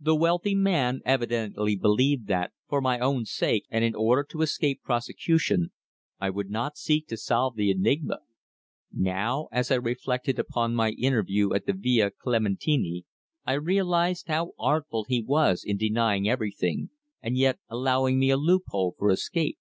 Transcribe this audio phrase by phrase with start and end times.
[0.00, 4.80] The wealthy man evidently believed that, for my own sake and in order to escape
[4.82, 5.72] prosecution,
[6.18, 8.20] I would not seek to solve the enigma.
[8.90, 13.04] Now, as I reflected upon my interview at the Villa Clementini,
[13.44, 16.88] I realized how artful he was in denying everything,
[17.20, 19.58] and yet allowing me a loophole for escape.